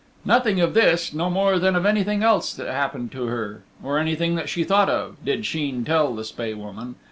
[0.25, 4.33] Nothing of this no more than of anything else that happened to her, or anything
[4.33, 6.95] that she thought of, did Sheen tell the Spae Woman.